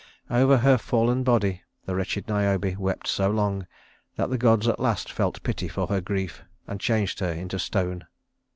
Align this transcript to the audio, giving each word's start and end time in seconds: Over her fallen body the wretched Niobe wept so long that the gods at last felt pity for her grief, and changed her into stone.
Over 0.31 0.57
her 0.57 0.79
fallen 0.79 1.21
body 1.23 1.61
the 1.85 1.93
wretched 1.93 2.27
Niobe 2.27 2.73
wept 2.75 3.07
so 3.07 3.29
long 3.29 3.67
that 4.15 4.31
the 4.31 4.37
gods 4.39 4.67
at 4.67 4.79
last 4.79 5.11
felt 5.11 5.43
pity 5.43 5.67
for 5.67 5.85
her 5.89 6.01
grief, 6.01 6.41
and 6.65 6.79
changed 6.79 7.19
her 7.19 7.31
into 7.31 7.59
stone. 7.59 8.07